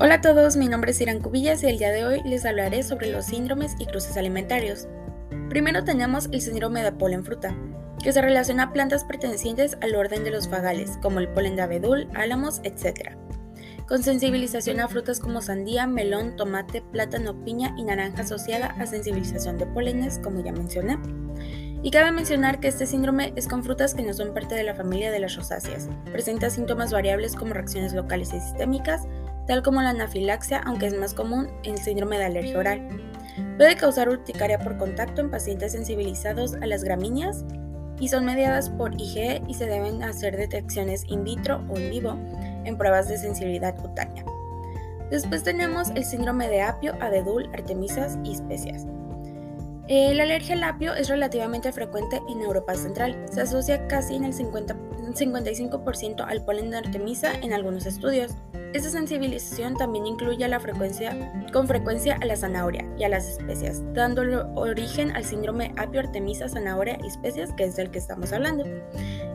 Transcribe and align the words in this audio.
Hola 0.00 0.14
a 0.14 0.20
todos, 0.20 0.56
mi 0.56 0.68
nombre 0.68 0.92
es 0.92 1.00
Irán 1.00 1.18
Cubillas 1.18 1.64
y 1.64 1.66
el 1.66 1.78
día 1.78 1.90
de 1.90 2.04
hoy 2.04 2.22
les 2.24 2.44
hablaré 2.44 2.84
sobre 2.84 3.10
los 3.10 3.24
síndromes 3.24 3.74
y 3.80 3.86
cruces 3.86 4.16
alimentarios. 4.16 4.86
Primero 5.48 5.82
tenemos 5.82 6.28
el 6.30 6.40
síndrome 6.40 6.84
de 6.84 6.92
polen 6.92 7.24
fruta, 7.24 7.56
que 8.00 8.12
se 8.12 8.22
relaciona 8.22 8.62
a 8.62 8.72
plantas 8.72 9.02
pertenecientes 9.02 9.76
al 9.80 9.96
orden 9.96 10.22
de 10.22 10.30
los 10.30 10.46
fagales, 10.46 10.98
como 11.02 11.18
el 11.18 11.28
polen 11.28 11.56
de 11.56 11.62
abedul, 11.62 12.08
álamos, 12.14 12.60
etc., 12.62 13.16
con 13.88 14.04
sensibilización 14.04 14.78
a 14.78 14.86
frutas 14.86 15.18
como 15.18 15.42
sandía, 15.42 15.88
melón, 15.88 16.36
tomate, 16.36 16.80
plátano, 16.80 17.42
piña 17.42 17.74
y 17.76 17.82
naranja 17.82 18.22
asociada 18.22 18.68
a 18.78 18.86
sensibilización 18.86 19.58
de 19.58 19.66
polenes, 19.66 20.20
como 20.22 20.44
ya 20.44 20.52
mencioné. 20.52 20.96
Y 21.82 21.90
cabe 21.90 22.10
mencionar 22.10 22.58
que 22.58 22.68
este 22.68 22.86
síndrome 22.86 23.32
es 23.36 23.46
con 23.46 23.62
frutas 23.62 23.94
que 23.94 24.02
no 24.02 24.12
son 24.12 24.34
parte 24.34 24.54
de 24.56 24.64
la 24.64 24.74
familia 24.74 25.12
de 25.12 25.20
las 25.20 25.36
rosáceas. 25.36 25.88
Presenta 26.10 26.50
síntomas 26.50 26.92
variables 26.92 27.36
como 27.36 27.54
reacciones 27.54 27.92
locales 27.92 28.34
y 28.34 28.40
sistémicas, 28.40 29.06
tal 29.46 29.62
como 29.62 29.80
la 29.80 29.90
anafilaxia, 29.90 30.60
aunque 30.66 30.86
es 30.86 30.98
más 30.98 31.14
común 31.14 31.48
el 31.62 31.78
síndrome 31.78 32.18
de 32.18 32.24
alergia 32.24 32.58
oral. 32.58 32.88
Puede 33.56 33.76
causar 33.76 34.08
urticaria 34.08 34.58
por 34.58 34.76
contacto 34.76 35.20
en 35.20 35.30
pacientes 35.30 35.72
sensibilizados 35.72 36.54
a 36.54 36.66
las 36.66 36.82
gramíneas 36.82 37.44
y 38.00 38.08
son 38.08 38.24
mediadas 38.24 38.70
por 38.70 39.00
IgE 39.00 39.42
y 39.46 39.54
se 39.54 39.66
deben 39.66 40.02
hacer 40.02 40.36
detecciones 40.36 41.04
in 41.06 41.22
vitro 41.22 41.64
o 41.68 41.76
en 41.76 41.90
vivo 41.90 42.18
en 42.64 42.76
pruebas 42.76 43.08
de 43.08 43.18
sensibilidad 43.18 43.76
cutánea. 43.76 44.24
Después 45.10 45.42
tenemos 45.42 45.90
el 45.90 46.04
síndrome 46.04 46.48
de 46.48 46.62
apio, 46.62 46.94
abedul, 47.00 47.48
artemisas 47.54 48.18
y 48.24 48.32
especias. 48.32 48.86
Eh, 49.90 50.12
la 50.14 50.24
alergia 50.24 50.54
al 50.54 50.62
apio 50.64 50.94
es 50.94 51.08
relativamente 51.08 51.72
frecuente 51.72 52.20
en 52.28 52.42
Europa 52.42 52.74
Central. 52.74 53.24
Se 53.32 53.40
asocia 53.40 53.88
casi 53.88 54.16
en 54.16 54.24
el 54.24 54.34
50, 54.34 54.76
55% 55.14 56.26
al 56.28 56.44
polen 56.44 56.70
de 56.70 56.76
artemisa 56.76 57.32
en 57.32 57.54
algunos 57.54 57.86
estudios. 57.86 58.34
Esta 58.74 58.90
sensibilización 58.90 59.78
también 59.78 60.06
incluye 60.06 60.46
la 60.46 60.60
frecuencia, 60.60 61.32
con 61.54 61.66
frecuencia 61.66 62.18
a 62.20 62.26
la 62.26 62.36
zanahoria 62.36 62.84
y 62.98 63.04
a 63.04 63.08
las 63.08 63.26
especias, 63.26 63.82
dando 63.94 64.20
origen 64.56 65.10
al 65.16 65.24
síndrome 65.24 65.72
apio-artemisa, 65.78 66.50
zanahoria 66.50 66.98
y 67.02 67.06
especias, 67.06 67.50
que 67.54 67.64
es 67.64 67.76
del 67.76 67.90
que 67.90 67.98
estamos 67.98 68.30
hablando. 68.34 68.64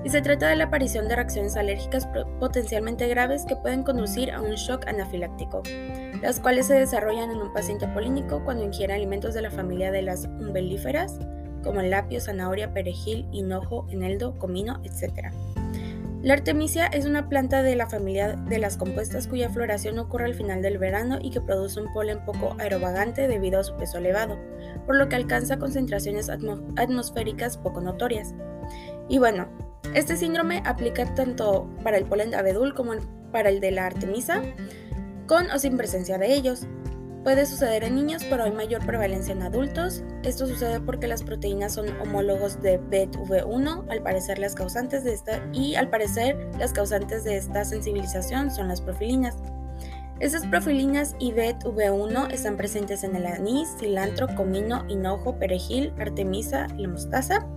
Y 0.03 0.09
se 0.09 0.21
trata 0.21 0.49
de 0.49 0.57
la 0.57 0.65
aparición 0.65 1.07
de 1.07 1.15
reacciones 1.15 1.55
alérgicas 1.55 2.07
potencialmente 2.39 3.07
graves 3.07 3.45
que 3.45 3.55
pueden 3.55 3.83
conducir 3.83 4.31
a 4.31 4.41
un 4.41 4.55
shock 4.55 4.85
anafiláctico, 4.87 5.63
las 6.21 6.39
cuales 6.39 6.67
se 6.67 6.73
desarrollan 6.73 7.31
en 7.31 7.37
un 7.37 7.53
paciente 7.53 7.87
polínico 7.87 8.43
cuando 8.43 8.65
ingiere 8.65 8.93
alimentos 8.93 9.33
de 9.33 9.41
la 9.41 9.51
familia 9.51 9.91
de 9.91 10.01
las 10.01 10.25
umbelíferas, 10.25 11.19
como 11.63 11.79
el 11.79 11.93
apio, 11.93 12.19
zanahoria, 12.19 12.73
perejil, 12.73 13.27
hinojo, 13.31 13.87
eneldo, 13.89 14.37
comino, 14.37 14.81
etc. 14.83 15.31
La 16.21 16.35
artemisia 16.35 16.87
es 16.87 17.05
una 17.05 17.27
planta 17.27 17.63
de 17.63 17.75
la 17.75 17.87
familia 17.87 18.37
de 18.47 18.57
las 18.57 18.77
compuestas 18.77 19.27
cuya 19.27 19.49
floración 19.49 19.99
ocurre 19.99 20.25
al 20.25 20.35
final 20.35 20.61
del 20.61 20.77
verano 20.77 21.19
y 21.21 21.31
que 21.31 21.41
produce 21.41 21.81
un 21.81 21.91
polen 21.93 22.23
poco 22.23 22.55
aerovagante 22.59 23.27
debido 23.27 23.59
a 23.59 23.63
su 23.63 23.75
peso 23.75 23.97
elevado, 23.97 24.37
por 24.85 24.95
lo 24.95 25.09
que 25.09 25.17
alcanza 25.17 25.59
concentraciones 25.59 26.29
atmosféricas 26.29 27.57
poco 27.57 27.81
notorias. 27.81 28.33
Y 29.09 29.17
bueno, 29.17 29.49
este 29.93 30.17
síndrome 30.17 30.63
aplica 30.65 31.13
tanto 31.13 31.69
para 31.83 31.97
el 31.97 32.05
polen 32.05 32.31
de 32.31 32.37
abedul 32.37 32.73
como 32.73 32.93
para 33.31 33.49
el 33.49 33.59
de 33.59 33.71
la 33.71 33.85
artemisa, 33.85 34.41
con 35.27 35.49
o 35.51 35.59
sin 35.59 35.77
presencia 35.77 36.17
de 36.17 36.33
ellos. 36.33 36.67
Puede 37.23 37.45
suceder 37.45 37.85
en 37.85 37.95
niños, 37.95 38.25
pero 38.29 38.43
hay 38.43 38.51
mayor 38.51 38.85
prevalencia 38.85 39.33
en 39.33 39.43
adultos. 39.43 40.03
Esto 40.23 40.45
sucede 40.45 40.81
porque 40.81 41.07
las 41.07 41.23
proteínas 41.23 41.73
son 41.73 41.87
homólogos 42.01 42.61
de 42.61 42.81
BETV1, 42.81 43.85
al 43.89 44.03
parecer 44.03 44.39
las 44.39 44.55
causantes 44.55 45.05
de 45.05 45.13
esta 45.13 45.41
y 45.53 45.75
al 45.75 45.89
parecer 45.89 46.37
las 46.59 46.73
causantes 46.73 47.23
de 47.23 47.37
esta 47.37 47.63
sensibilización 47.63 48.51
son 48.51 48.67
las 48.67 48.81
profilinas. 48.81 49.37
Estas 50.19 50.45
profilinas 50.45 51.15
y 51.17 51.31
BETV1 51.31 52.31
están 52.31 52.57
presentes 52.57 53.03
en 53.03 53.15
el 53.15 53.25
anís, 53.25 53.69
cilantro, 53.79 54.27
comino, 54.35 54.85
hinojo, 54.89 55.39
perejil, 55.39 55.93
artemisa 55.99 56.67
y 56.77 56.87
mostaza. 56.87 57.47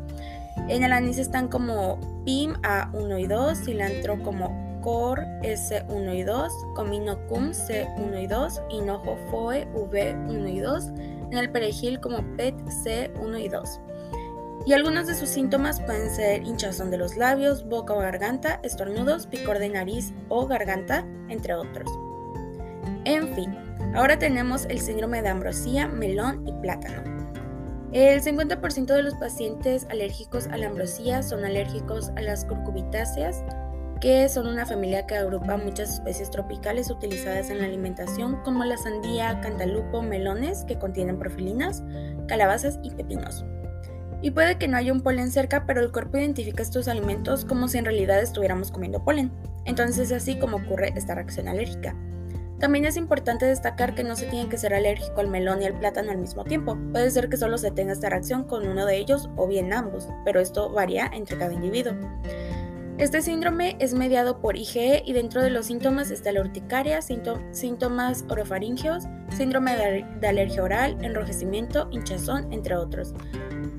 En 0.69 0.83
el 0.83 0.93
anís 0.93 1.19
están 1.19 1.49
como 1.49 1.99
PIM 2.25 2.55
A1 2.63 3.21
y 3.21 3.27
2, 3.27 3.59
cilantro 3.65 4.23
como 4.23 4.81
COR 4.83 5.21
S1 5.43 6.17
y 6.17 6.23
2, 6.23 6.53
Comino 6.75 7.19
CUM 7.27 7.51
C1 7.51 8.23
y 8.23 8.27
2, 8.27 8.63
Hinojo 8.71 9.17
FOE 9.31 9.67
V1 9.73 10.53
y 10.53 10.61
2, 10.61 10.87
en 11.31 11.39
el 11.39 11.51
perejil 11.51 12.01
como 12.01 12.19
PET 12.37 12.55
C1 12.67 13.45
y 13.45 13.49
2. 13.49 13.81
Y 14.67 14.73
algunos 14.73 15.07
de 15.07 15.15
sus 15.15 15.29
síntomas 15.29 15.81
pueden 15.81 16.11
ser 16.11 16.43
hinchazón 16.43 16.91
de 16.91 16.99
los 16.99 17.17
labios, 17.17 17.69
boca 17.69 17.95
o 17.95 17.99
garganta, 17.99 18.61
estornudos, 18.65 19.27
picor 19.27 19.61
de 19.61 19.69
nariz 19.69 20.13
o 20.29 20.47
garganta, 20.47 21.07
entre 21.29 21.55
otros. 21.55 21.89
En 23.05 23.33
fin, 23.35 23.57
ahora 23.95 24.19
tenemos 24.19 24.65
el 24.67 24.81
síndrome 24.81 25.23
de 25.23 25.29
ambrosía, 25.29 25.87
melón 25.87 26.47
y 26.49 26.53
plátano. 26.53 27.16
El 27.93 28.21
50% 28.21 28.87
de 28.87 29.03
los 29.03 29.15
pacientes 29.15 29.87
alérgicos 29.91 30.49
a 30.49 30.57
la 30.57 30.67
ambrosía 30.67 31.23
son 31.23 31.45
alérgicos 31.45 32.11
a 32.17 32.21
las 32.21 32.45
curcubitáceas, 32.45 33.43
que 34.01 34.29
son 34.29 34.47
una 34.49 34.67
familia 34.67 35.07
que 35.07 35.17
agrupa 35.17 35.57
muchas 35.57 35.95
especies 35.95 36.31
tropicales 36.31 36.91
utilizadas 36.91 37.49
en 37.49 37.59
la 37.59 37.65
alimentación 37.65 38.43
como 38.43 38.65
la 38.65 38.77
sandía, 38.77 39.41
cantalupo, 39.41 40.03
melones 40.03 40.65
que 40.65 40.79
contienen 40.79 41.19
profilinas, 41.19 41.83
calabazas 42.29 42.79
y 42.83 42.91
pepinos. 42.91 43.45
Y 44.21 44.33
puede 44.33 44.59
que 44.59 44.69
no 44.69 44.77
haya 44.77 44.93
un 44.93 45.03
polen 45.03 45.31
cerca, 45.31 45.65
pero 45.67 45.81
el 45.81 45.93
cuerpo 45.93 46.19
identifica 46.19 46.63
estos 46.63 46.89
alimentos 46.89 47.45
como 47.45 47.69
si 47.69 47.79
en 47.79 47.85
realidad 47.85 48.21
estuviéramos 48.21 48.71
comiendo 48.73 49.05
polen. 49.05 49.31
Entonces 49.65 50.11
es 50.11 50.23
así 50.23 50.39
como 50.39 50.59
ocurre 50.59 50.93
esta 50.97 51.15
reacción 51.15 51.49
alérgica. 51.49 51.95
También 52.59 52.87
es 52.87 52.97
importante 52.97 53.45
destacar 53.45 53.95
que 53.95 54.05
no 54.05 54.17
se 54.17 54.27
tiene 54.27 54.49
que 54.49 54.57
ser 54.57 54.73
alérgico 54.73 55.21
al 55.21 55.29
melón 55.29 55.63
y 55.63 55.67
al 55.67 55.79
plátano 55.79 56.11
al 56.11 56.19
mismo 56.19 56.45
tiempo. 56.45 56.79
Puede 56.93 57.11
ser 57.11 57.29
que 57.29 57.37
solo 57.37 57.59
se 57.59 57.71
tenga 57.71 57.93
esta 57.93 58.09
reacción 58.09 58.45
con 58.45 58.67
uno 58.67 58.87
de 58.87 58.97
ellos 58.97 59.29
o 59.37 59.47
bien 59.47 59.73
ambos, 59.73 60.09
pero 60.25 60.41
esto 60.41 60.71
varía 60.71 61.11
entre 61.13 61.37
cada 61.37 61.53
individuo. 61.53 61.95
Este 62.99 63.21
síndrome 63.21 63.77
es 63.79 63.93
mediado 63.93 64.41
por 64.41 64.57
IgE 64.57 65.03
y 65.05 65.13
dentro 65.13 65.43
de 65.43 65.51
los 65.51 65.67
síntomas 65.67 66.11
está 66.11 66.33
la 66.33 66.41
urticaria, 66.41 67.01
síntomas 67.03 68.25
orofaringeos, 68.31 69.05
síndrome 69.37 69.77
de 70.19 70.27
alergia 70.27 70.63
oral, 70.63 70.97
enrojecimiento, 71.05 71.89
hinchazón, 71.91 72.51
entre 72.55 72.75
otros. 72.75 73.13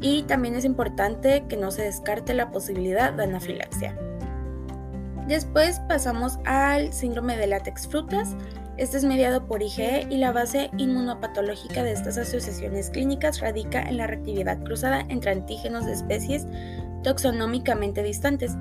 Y 0.01 0.21
también 0.23 0.53
es 0.53 0.66
importante 0.66 1.45
que 1.49 1.57
no 1.57 1.71
se 1.71 1.81
descarte 1.81 2.35
la 2.35 2.51
posibilidad 2.51 3.11
de 3.11 3.23
anafilaxia. 3.23 3.97
Después 5.27 5.79
pasamos 5.89 6.37
al 6.45 6.93
síndrome 6.93 7.37
de 7.37 7.47
látex 7.47 7.87
frutas. 7.87 8.35
Este 8.77 8.97
es 8.97 9.03
mediado 9.03 9.47
por 9.47 9.63
IgE 9.63 10.05
y 10.09 10.17
la 10.17 10.31
base 10.31 10.69
inmunopatológica 10.77 11.83
de 11.83 11.93
estas 11.93 12.17
asociaciones 12.17 12.91
clínicas 12.91 13.39
radica 13.39 13.81
en 13.81 13.97
la 13.97 14.05
reactividad 14.05 14.63
cruzada 14.63 15.03
entre 15.09 15.31
antígenos 15.31 15.85
de 15.85 15.93
especies 15.93 16.45
taxonómicamente 17.03 18.03
distantes 18.03 18.55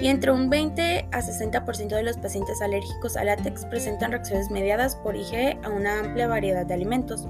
y 0.00 0.08
entre 0.08 0.30
un 0.30 0.50
20 0.50 1.08
a 1.10 1.22
60% 1.22 1.88
de 1.88 2.02
los 2.02 2.18
pacientes 2.18 2.60
alérgicos 2.60 3.16
a 3.16 3.24
látex 3.24 3.64
presentan 3.64 4.12
reacciones 4.12 4.50
mediadas 4.50 4.96
por 4.96 5.16
IgE 5.16 5.58
a 5.62 5.70
una 5.70 6.00
amplia 6.00 6.28
variedad 6.28 6.66
de 6.66 6.74
alimentos. 6.74 7.26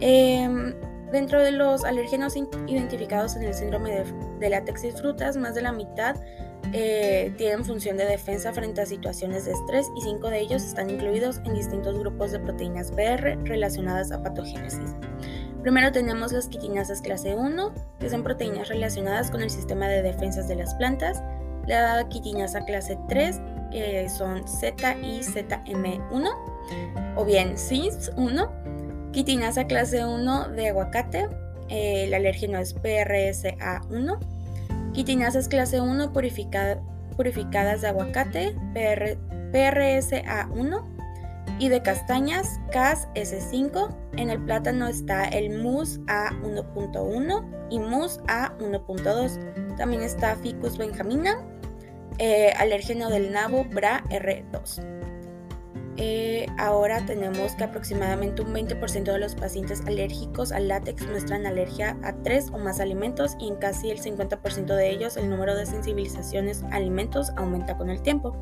Em, 0.00 0.74
dentro 1.12 1.40
de 1.40 1.52
los 1.52 1.84
alérgenos 1.84 2.34
identificados 2.36 3.36
en 3.36 3.42
el 3.42 3.52
síndrome 3.52 4.04
de, 4.38 4.48
látex 4.50 4.84
y 4.84 4.92
frutas, 4.92 5.36
más 5.36 5.54
de 5.54 5.62
la 5.62 5.72
mitad 5.72 6.16
eh, 6.72 7.32
tienen 7.36 7.64
función 7.64 7.96
de 7.96 8.04
defensa 8.04 8.52
frente 8.52 8.80
a 8.80 8.86
situaciones 8.86 9.44
de 9.44 9.52
estrés 9.52 9.88
y 9.96 10.02
5 10.02 10.30
de 10.30 10.40
ellos 10.40 10.62
están 10.62 10.88
incluidos 10.90 11.40
en 11.44 11.54
distintos 11.54 11.98
grupos 11.98 12.32
de 12.32 12.38
proteínas 12.38 12.90
BR 12.92 13.38
relacionadas 13.44 14.12
a 14.12 14.22
patogénesis. 14.22 14.94
Primero 15.62 15.92
tenemos 15.92 16.32
las 16.32 16.48
quitinasas 16.48 17.02
clase 17.02 17.34
1, 17.34 17.74
que 17.98 18.08
son 18.08 18.22
proteínas 18.22 18.68
relacionadas 18.68 19.30
con 19.30 19.42
el 19.42 19.50
sistema 19.50 19.88
de 19.88 20.02
defensas 20.02 20.48
de 20.48 20.54
las 20.54 20.74
plantas. 20.74 21.22
La 21.66 22.08
quitinasa 22.08 22.64
clase 22.64 22.98
3 23.08 23.40
eh, 23.72 24.08
son 24.08 24.46
Z 24.48 24.96
y 25.02 25.20
ZM1 25.20 26.30
o 27.16 27.24
bien 27.24 27.56
CIS1. 27.56 29.10
Quitinasa 29.12 29.66
clase 29.66 30.04
1 30.04 30.48
de 30.50 30.68
aguacate, 30.68 31.28
eh, 31.68 32.04
el 32.04 32.14
alérgeno 32.14 32.58
es 32.58 32.74
PRSA1. 32.74 34.18
Quitinasas 34.92 35.48
clase 35.48 35.80
1 35.80 36.12
purificadas 36.12 37.80
de 37.80 37.88
aguacate, 37.88 38.54
PRSA1 39.52 40.84
y 41.58 41.68
de 41.68 41.82
castañas 41.82 42.60
CAS 42.72 43.08
S5. 43.14 43.94
En 44.16 44.30
el 44.30 44.42
plátano 44.42 44.88
está 44.88 45.24
el 45.24 45.58
MUS 45.58 46.00
A1.1 46.06 47.68
y 47.70 47.78
MUS 47.78 48.20
A1.2. 48.22 49.76
También 49.76 50.02
está 50.02 50.36
Ficus 50.36 50.76
benjamina, 50.78 51.44
eh, 52.18 52.52
alérgeno 52.58 53.10
del 53.10 53.32
nabo 53.32 53.64
BRA 53.64 54.02
R2. 54.10 54.99
Eh, 56.02 56.46
ahora 56.56 57.04
tenemos 57.04 57.54
que 57.56 57.64
aproximadamente 57.64 58.40
un 58.40 58.54
20% 58.54 59.12
de 59.12 59.18
los 59.18 59.34
pacientes 59.34 59.82
alérgicos 59.86 60.50
al 60.50 60.68
látex 60.68 61.06
muestran 61.06 61.44
alergia 61.44 61.94
a 62.02 62.14
tres 62.22 62.48
o 62.54 62.58
más 62.58 62.80
alimentos 62.80 63.36
y 63.38 63.48
en 63.48 63.56
casi 63.56 63.90
el 63.90 64.00
50% 64.00 64.64
de 64.74 64.88
ellos 64.88 65.18
el 65.18 65.28
número 65.28 65.54
de 65.54 65.66
sensibilizaciones 65.66 66.62
a 66.62 66.76
alimentos 66.76 67.30
aumenta 67.36 67.76
con 67.76 67.90
el 67.90 68.00
tiempo. 68.00 68.34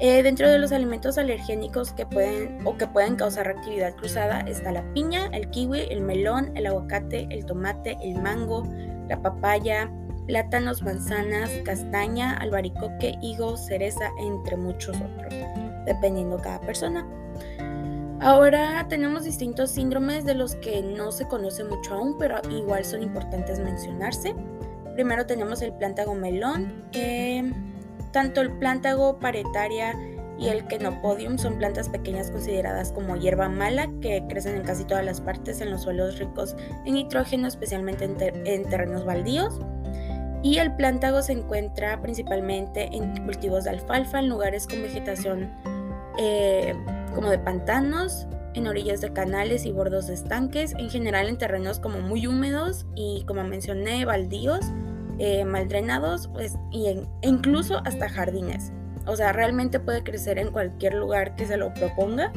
Eh, 0.00 0.22
dentro 0.22 0.48
de 0.48 0.58
los 0.58 0.72
alimentos 0.72 1.18
alergénicos 1.18 1.92
que 1.92 2.06
pueden 2.06 2.66
o 2.66 2.78
que 2.78 2.86
pueden 2.86 3.16
causar 3.16 3.48
actividad 3.48 3.94
cruzada 3.94 4.40
está 4.40 4.72
la 4.72 4.82
piña, 4.94 5.28
el 5.34 5.50
kiwi, 5.50 5.88
el 5.90 6.00
melón, 6.00 6.56
el 6.56 6.68
aguacate, 6.68 7.26
el 7.30 7.44
tomate, 7.44 7.98
el 8.02 8.14
mango, 8.14 8.66
la 9.10 9.20
papaya, 9.20 9.90
plátanos, 10.26 10.82
manzanas, 10.82 11.50
castaña, 11.66 12.34
albaricoque, 12.36 13.16
higo, 13.20 13.58
cereza, 13.58 14.08
entre 14.20 14.56
muchos 14.56 14.96
otros, 14.96 15.34
dependiendo 15.88 16.38
cada 16.38 16.60
persona. 16.60 17.06
Ahora 18.20 18.86
tenemos 18.88 19.24
distintos 19.24 19.70
síndromes 19.70 20.24
de 20.24 20.34
los 20.34 20.56
que 20.56 20.82
no 20.82 21.12
se 21.12 21.26
conoce 21.28 21.62
mucho 21.62 21.94
aún, 21.94 22.18
pero 22.18 22.40
igual 22.50 22.84
son 22.84 23.02
importantes 23.02 23.60
mencionarse. 23.60 24.34
Primero 24.94 25.24
tenemos 25.26 25.62
el 25.62 25.72
plántago 25.72 26.14
melón. 26.14 26.84
Eh, 26.92 27.52
tanto 28.10 28.40
el 28.40 28.50
plántago 28.58 29.18
paretaria 29.18 29.94
y 30.38 30.48
el 30.48 30.66
kenopodium 30.66 31.38
son 31.38 31.58
plantas 31.58 31.88
pequeñas 31.88 32.30
consideradas 32.30 32.92
como 32.92 33.16
hierba 33.16 33.48
mala 33.48 33.88
que 34.00 34.24
crecen 34.28 34.56
en 34.56 34.62
casi 34.62 34.84
todas 34.84 35.04
las 35.04 35.20
partes 35.20 35.60
en 35.60 35.70
los 35.70 35.82
suelos 35.82 36.18
ricos 36.18 36.56
en 36.84 36.94
nitrógeno, 36.94 37.46
especialmente 37.46 38.04
en, 38.04 38.64
terrenos 38.68 39.04
baldíos. 39.04 39.60
Y 40.42 40.58
el 40.58 40.74
plántago 40.74 41.22
se 41.22 41.32
encuentra 41.32 42.00
principalmente 42.00 42.88
en 42.92 43.24
cultivos 43.24 43.64
de 43.64 43.70
alfalfa, 43.70 44.20
en 44.20 44.28
lugares 44.28 44.66
con 44.66 44.82
vegetación 44.82 45.50
eh, 46.18 46.74
como 47.14 47.30
de 47.30 47.38
pantanos, 47.38 48.26
en 48.54 48.66
orillas 48.66 49.00
de 49.00 49.12
canales 49.12 49.64
y 49.66 49.72
bordos 49.72 50.08
de 50.08 50.14
estanques, 50.14 50.74
en 50.78 50.90
general 50.90 51.28
en 51.28 51.38
terrenos 51.38 51.78
como 51.78 52.00
muy 52.00 52.26
húmedos 52.26 52.86
y 52.94 53.24
como 53.26 53.44
mencioné, 53.44 54.04
baldíos 54.04 54.60
eh, 55.18 55.44
mal 55.44 55.68
drenados 55.68 56.28
pues, 56.28 56.56
y 56.70 56.86
e 56.86 57.02
incluso 57.22 57.80
hasta 57.84 58.08
jardines. 58.08 58.72
O 59.06 59.16
sea, 59.16 59.32
realmente 59.32 59.80
puede 59.80 60.02
crecer 60.02 60.38
en 60.38 60.50
cualquier 60.52 60.94
lugar 60.94 61.34
que 61.34 61.46
se 61.46 61.56
lo 61.56 61.72
proponga. 61.72 62.32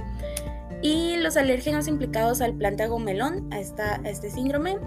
Y 0.82 1.18
los 1.18 1.38
alérgenos 1.38 1.88
implicados 1.88 2.42
al 2.42 2.56
plántago 2.56 2.98
melón, 2.98 3.48
a, 3.52 3.60
esta, 3.60 4.02
a 4.04 4.10
este 4.10 4.32
síndrome, 4.32 4.80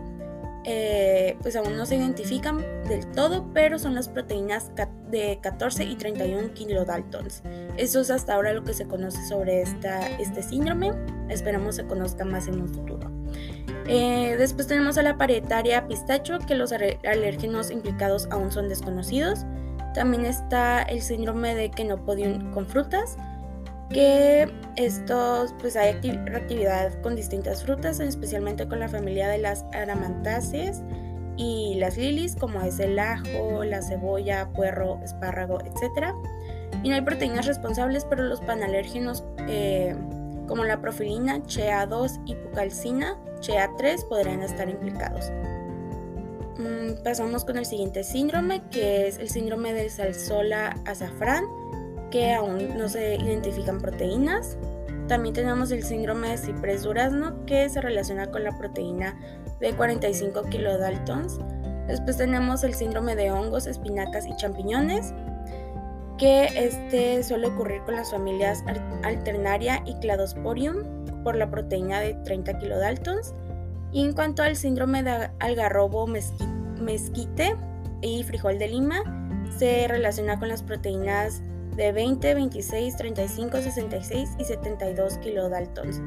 eh, 0.64 1.36
pues 1.42 1.56
aún 1.56 1.76
no 1.76 1.84
se 1.84 1.96
identifican 1.96 2.58
del 2.88 3.06
todo, 3.12 3.50
pero 3.52 3.78
son 3.78 3.94
las 3.94 4.08
proteínas 4.08 4.72
de 5.10 5.38
14 5.42 5.84
y 5.84 5.96
31 5.96 6.54
kilodaltons. 6.54 7.42
Eso 7.76 8.00
es 8.00 8.10
hasta 8.10 8.34
ahora 8.34 8.52
lo 8.52 8.64
que 8.64 8.72
se 8.72 8.86
conoce 8.86 9.26
sobre 9.26 9.60
esta, 9.60 10.06
este 10.18 10.42
síndrome. 10.42 10.92
Esperamos 11.28 11.76
se 11.76 11.84
conozca 11.84 12.24
más 12.24 12.48
en 12.48 12.60
un 12.60 12.68
futuro. 12.68 13.10
Eh, 13.86 14.36
después 14.38 14.66
tenemos 14.66 14.96
a 14.96 15.02
la 15.02 15.18
paretaria 15.18 15.86
pistacho, 15.86 16.38
que 16.38 16.54
los 16.54 16.72
alérgenos 16.72 17.70
implicados 17.70 18.28
aún 18.30 18.50
son 18.50 18.68
desconocidos. 18.68 19.44
También 19.92 20.24
está 20.24 20.82
el 20.82 21.02
síndrome 21.02 21.54
de 21.54 21.70
Kenopodium 21.70 22.52
con 22.52 22.66
frutas, 22.66 23.16
que 23.90 24.50
estos, 24.76 25.54
pues 25.60 25.76
hay 25.76 25.90
actividad 25.90 27.00
con 27.02 27.14
distintas 27.14 27.62
frutas, 27.62 28.00
especialmente 28.00 28.66
con 28.66 28.80
la 28.80 28.88
familia 28.88 29.28
de 29.28 29.38
las 29.38 29.64
aramantáceas 29.72 30.82
y 31.36 31.74
las 31.76 31.96
lilies, 31.96 32.36
como 32.36 32.60
es 32.62 32.78
el 32.80 32.98
ajo, 32.98 33.64
la 33.64 33.82
cebolla, 33.82 34.48
puerro, 34.54 35.00
espárrago, 35.02 35.60
etc. 35.60 36.14
Y 36.82 36.88
no 36.88 36.94
hay 36.94 37.02
proteínas 37.02 37.46
responsables, 37.46 38.04
pero 38.04 38.24
los 38.24 38.40
panalérgenos 38.40 39.24
eh, 39.48 39.94
como 40.46 40.64
la 40.64 40.80
profilina, 40.80 41.38
CHEA2 41.38 42.22
y 42.26 42.34
pucalcina, 42.36 43.16
CHEA3 43.40 44.08
podrían 44.08 44.42
estar 44.42 44.68
implicados. 44.68 45.30
Mm, 46.58 47.02
pasamos 47.02 47.44
con 47.44 47.58
el 47.58 47.66
siguiente 47.66 48.04
síndrome, 48.04 48.62
que 48.70 49.08
es 49.08 49.18
el 49.18 49.28
síndrome 49.28 49.72
de 49.72 49.88
salsola 49.90 50.76
azafrán, 50.84 51.44
que 52.14 52.32
aún 52.32 52.78
no 52.78 52.88
se 52.88 53.16
identifican 53.16 53.80
proteínas. 53.80 54.56
También 55.08 55.34
tenemos 55.34 55.72
el 55.72 55.82
síndrome 55.82 56.28
de 56.28 56.38
ciprés 56.38 56.84
durazno, 56.84 57.44
que 57.44 57.68
se 57.68 57.80
relaciona 57.80 58.30
con 58.30 58.44
la 58.44 58.56
proteína 58.56 59.18
de 59.58 59.72
45 59.72 60.44
kilodaltons. 60.44 61.40
Después 61.88 62.16
tenemos 62.16 62.62
el 62.62 62.72
síndrome 62.74 63.16
de 63.16 63.32
hongos, 63.32 63.66
espinacas 63.66 64.28
y 64.28 64.36
champiñones, 64.36 65.12
que 66.16 66.44
este 66.54 67.20
suele 67.24 67.48
ocurrir 67.48 67.82
con 67.82 67.96
las 67.96 68.12
familias 68.12 68.62
Alternaria 69.02 69.82
y 69.84 69.94
Cladosporium 69.96 71.24
por 71.24 71.34
la 71.34 71.50
proteína 71.50 71.98
de 71.98 72.14
30 72.14 72.58
kilodaltons. 72.58 73.34
Y 73.90 74.04
en 74.04 74.12
cuanto 74.12 74.44
al 74.44 74.54
síndrome 74.54 75.02
de 75.02 75.30
algarrobo 75.40 76.06
mezquite 76.06 77.56
y 78.02 78.22
frijol 78.22 78.60
de 78.60 78.68
lima, 78.68 79.02
se 79.58 79.88
relaciona 79.88 80.38
con 80.38 80.46
las 80.46 80.62
proteínas 80.62 81.42
de 81.76 81.92
20, 81.92 82.34
26, 82.34 82.96
35, 82.96 83.60
66 83.60 84.30
y 84.38 84.44
72 84.44 85.18
kilodaltons. 85.18 86.00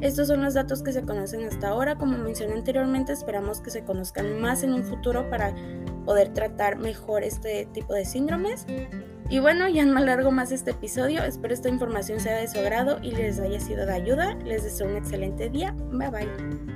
Estos 0.00 0.28
son 0.28 0.42
los 0.42 0.54
datos 0.54 0.82
que 0.82 0.92
se 0.92 1.02
conocen 1.02 1.44
hasta 1.44 1.68
ahora. 1.68 1.96
Como 1.96 2.18
mencioné 2.18 2.54
anteriormente, 2.54 3.12
esperamos 3.12 3.60
que 3.60 3.70
se 3.70 3.84
conozcan 3.84 4.40
más 4.40 4.62
en 4.62 4.74
un 4.74 4.84
futuro 4.84 5.30
para 5.30 5.54
poder 6.04 6.34
tratar 6.34 6.76
mejor 6.76 7.22
este 7.22 7.66
tipo 7.72 7.94
de 7.94 8.04
síndromes. 8.04 8.66
Y 9.30 9.38
bueno, 9.38 9.68
ya 9.68 9.86
no 9.86 9.96
alargo 9.96 10.30
más 10.30 10.52
este 10.52 10.72
episodio, 10.72 11.24
espero 11.24 11.54
esta 11.54 11.70
información 11.70 12.20
sea 12.20 12.36
de 12.36 12.46
su 12.46 12.58
agrado 12.58 12.98
y 13.00 13.12
les 13.12 13.40
haya 13.40 13.58
sido 13.58 13.86
de 13.86 13.92
ayuda. 13.92 14.34
Les 14.44 14.62
deseo 14.62 14.86
un 14.86 14.96
excelente 14.96 15.48
día. 15.48 15.74
Bye 15.90 16.10
bye. 16.10 16.73